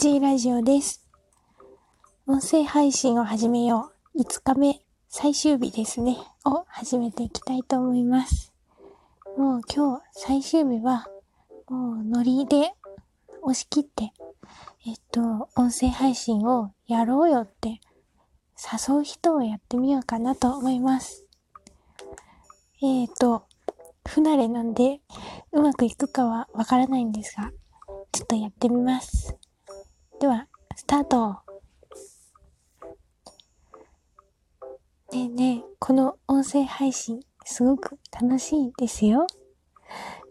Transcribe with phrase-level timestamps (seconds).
[0.00, 1.06] G ラジオです。
[2.26, 4.22] 音声配信を始めよう。
[4.22, 4.80] 5日目、
[5.10, 6.16] 最終日ですね。
[6.46, 8.50] を始めていきたいと思います。
[9.36, 11.06] もう今日、最終日は、
[11.68, 12.72] もうノリで
[13.42, 14.14] 押し切って、
[14.86, 17.82] えっと、音声配信をやろうよって
[18.56, 21.26] 誘う人をやってみようかなと思います。
[22.82, 23.44] えっ、と、
[24.08, 25.02] 不慣れなんで、
[25.52, 27.50] うまくいくかはわからないんですが、
[28.12, 29.36] ちょっとやってみます。
[30.20, 31.38] では、スタート
[35.14, 39.26] ねえねえ、この音声配信、すごく楽しいですよ。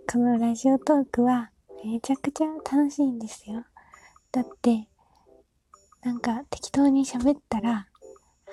[0.08, 1.50] このラジオトークは、
[1.84, 3.66] めちゃくちゃ楽しいんですよ。
[4.32, 4.88] だって、
[6.04, 7.88] なんか適当に喋ったら、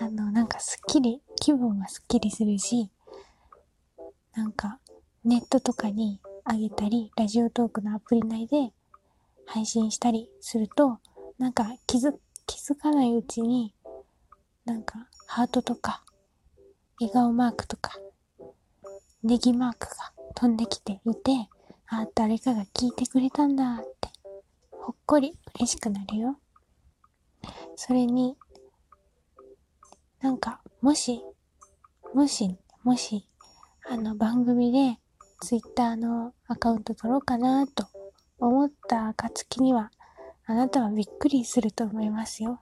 [0.00, 2.91] あの、なんかすっきり、気分がすっきりするし、
[4.34, 4.78] なんか、
[5.22, 6.18] ネットとかに
[6.50, 8.72] 上げたり、ラジオトークのアプリ内で
[9.44, 10.98] 配信したりすると、
[11.38, 12.14] なんか気づ、
[12.47, 13.74] 気づかないうちに、
[14.64, 16.02] なんかハートとか、
[16.98, 17.92] 笑顔マークとか、
[19.22, 21.48] ネギマークが飛んできていて、
[21.88, 24.08] あ、誰かが聞いてくれたんだって、
[24.70, 26.38] ほっこり嬉しくなるよ。
[27.77, 28.36] それに、
[30.20, 31.22] なんか、もし、
[32.14, 33.28] もし、もし、
[33.89, 34.98] あの番組で
[35.41, 37.86] ツイッターのアカウント取ろうかなと
[38.39, 39.91] 思った暁には、
[40.48, 42.61] あなたはびっくりすると思いますよ。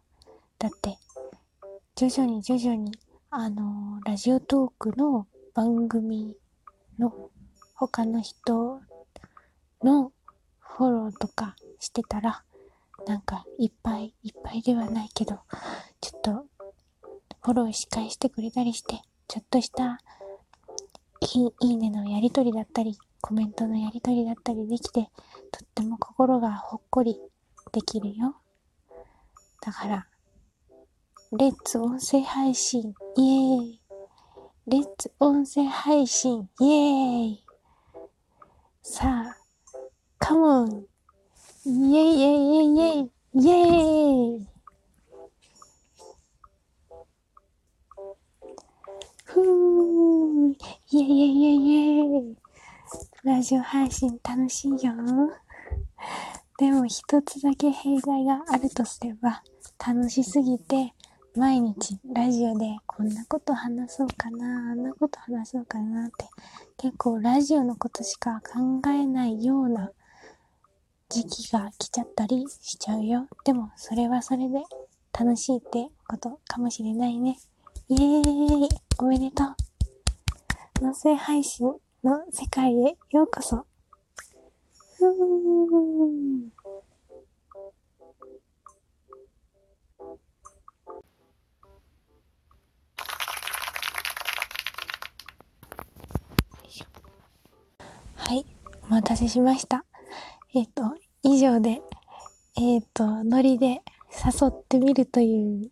[0.58, 0.96] だって、
[1.94, 2.92] 徐々に徐々に、
[3.30, 6.34] あの、ラジオトークの番組
[6.98, 7.30] の
[7.74, 8.80] 他の人
[9.82, 10.12] の
[10.58, 12.42] フォローとかしてたら、
[13.06, 15.40] なんかいっぱいいっぱいではないけど、
[16.00, 16.46] ちょっと
[17.42, 19.98] フォローし返してくれたりして、ちょっとした
[21.20, 25.10] いいねのやりとりだったり、コメントのやりとりだったりできて、
[25.52, 27.20] とっても心がほっこり
[27.74, 28.36] できるよ。
[29.60, 30.06] だから、
[31.36, 33.80] レッツ音声配信、イエーイ。
[34.68, 37.44] レッツ音声配信、イエーイ。
[38.80, 39.36] さあ、
[40.20, 40.86] カモン。
[41.64, 43.10] イエイイエイイエイイエイ。
[43.34, 44.46] イエーイ。
[49.24, 50.54] ふー
[50.92, 52.36] イエイイエイイエイイエイ。
[53.24, 54.94] ラジオ配信楽しいよ。
[56.58, 59.42] でも一つだけ弊害があるとすれば、
[59.84, 60.94] 楽しすぎて、
[61.34, 66.26] 毎日ラジオでこんなこと話そうかな、あんなこと話そうかなって、
[66.76, 69.90] 結構ラジオのことしか考えないような
[71.08, 73.26] 時期が来ちゃったりしちゃうよ。
[73.44, 74.62] でもそれはそれで
[75.12, 77.36] 楽しいってことかもしれないね。
[77.88, 79.54] イエーイおめでとう
[80.86, 81.66] 音声配信
[82.02, 83.66] の世界へようこそ
[84.96, 86.33] ふーは
[98.94, 99.84] 待たせしました。
[100.54, 100.82] えっ、ー、と、
[101.24, 101.82] 以上で、
[102.56, 103.82] えっ、ー、と、ノリで
[104.24, 105.70] 誘ってみるという、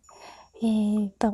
[0.55, 1.31] えっ、ー、と、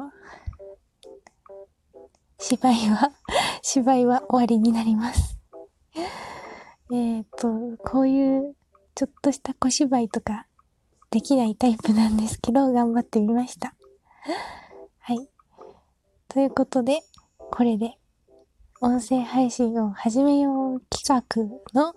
[2.37, 3.11] 芝居は
[3.63, 5.37] 芝居は終わりになります
[6.91, 8.55] えっと、こういう
[8.93, 10.45] ちょっとした小芝居とか
[11.09, 13.73] できないタイプなんですけど、頑張ってみました。
[14.99, 15.27] はい。
[16.27, 17.01] ということで、
[17.51, 17.97] これで
[18.99, 21.95] 音声配信を始めよう企画の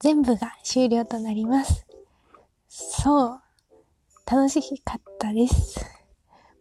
[0.00, 1.86] 全部が終了となります。
[2.68, 3.40] そう。
[4.28, 5.78] 楽しかったです。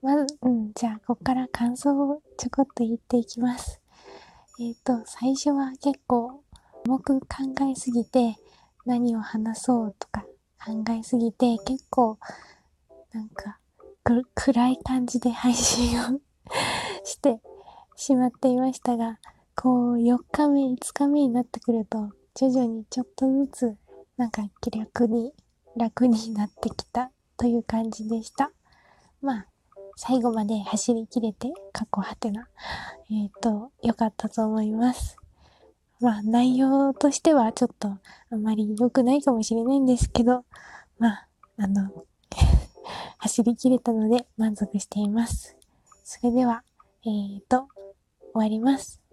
[0.03, 3.81] まず、うん、じゃあ、ここから感想をちょこっと言っていきます。
[4.59, 6.43] えっ、ー、と、最初は結構、
[6.85, 7.27] 重く考
[7.67, 8.35] えすぎて、
[8.85, 10.27] 何を話そうとか
[10.63, 12.19] 考えすぎて、結構、
[13.13, 13.57] なんか、
[14.35, 16.19] 暗い感じで配信を
[17.03, 17.41] して
[17.95, 19.17] しまっていましたが、
[19.55, 23.77] こう、4日目、5日目になってくると、徐々にちょっとずつ、
[24.17, 25.33] なんか気楽に、
[25.77, 28.51] 楽になってきたという感じでした。
[29.21, 29.47] まあ、
[29.95, 32.49] 最後まで走り切れて、過去はてな、
[33.09, 35.17] えっ、ー、と、良かったと思います。
[36.01, 37.99] まあ、内容としてはちょっとあ
[38.35, 40.43] まり良くないかもしれないんですけど、
[40.99, 41.27] まあ、
[41.57, 41.89] あの
[43.17, 45.55] 走り切れたので満足しています。
[46.03, 46.63] それでは、
[47.05, 47.67] えっ、ー、と、
[48.33, 49.04] 終わります。